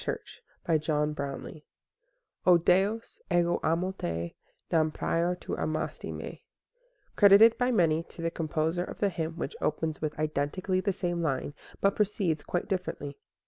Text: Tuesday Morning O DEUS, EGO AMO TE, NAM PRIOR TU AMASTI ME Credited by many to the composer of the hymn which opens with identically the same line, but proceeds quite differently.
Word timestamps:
Tuesday 0.03 0.81
Morning 1.19 1.61
O 2.43 2.57
DEUS, 2.57 3.21
EGO 3.31 3.59
AMO 3.61 3.91
TE, 3.91 4.33
NAM 4.71 4.89
PRIOR 4.89 5.35
TU 5.35 5.53
AMASTI 5.55 6.11
ME 6.11 6.43
Credited 7.15 7.55
by 7.59 7.69
many 7.69 8.01
to 8.01 8.23
the 8.23 8.31
composer 8.31 8.83
of 8.83 8.97
the 8.97 9.09
hymn 9.09 9.37
which 9.37 9.55
opens 9.61 10.01
with 10.01 10.17
identically 10.17 10.79
the 10.79 10.91
same 10.91 11.21
line, 11.21 11.53
but 11.81 11.95
proceeds 11.95 12.41
quite 12.41 12.67
differently. 12.67 13.19